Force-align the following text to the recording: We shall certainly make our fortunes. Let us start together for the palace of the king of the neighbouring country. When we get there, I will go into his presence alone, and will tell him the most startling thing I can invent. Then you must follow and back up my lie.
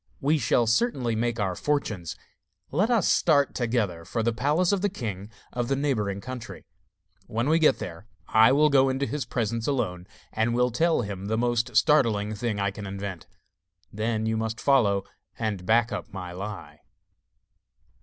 We 0.19 0.39
shall 0.39 0.65
certainly 0.65 1.15
make 1.15 1.39
our 1.39 1.53
fortunes. 1.55 2.15
Let 2.71 2.89
us 2.89 3.07
start 3.07 3.53
together 3.53 4.03
for 4.03 4.23
the 4.23 4.33
palace 4.33 4.71
of 4.71 4.81
the 4.81 4.89
king 4.89 5.29
of 5.53 5.67
the 5.67 5.75
neighbouring 5.75 6.21
country. 6.21 6.65
When 7.27 7.47
we 7.47 7.59
get 7.59 7.77
there, 7.77 8.07
I 8.27 8.51
will 8.51 8.69
go 8.71 8.89
into 8.89 9.05
his 9.05 9.25
presence 9.25 9.67
alone, 9.67 10.07
and 10.33 10.55
will 10.55 10.71
tell 10.71 11.03
him 11.03 11.27
the 11.27 11.37
most 11.37 11.75
startling 11.75 12.33
thing 12.33 12.59
I 12.59 12.71
can 12.71 12.87
invent. 12.87 13.27
Then 13.93 14.25
you 14.25 14.37
must 14.37 14.59
follow 14.59 15.03
and 15.37 15.67
back 15.67 15.91
up 15.91 16.11
my 16.11 16.31
lie. 16.31 16.79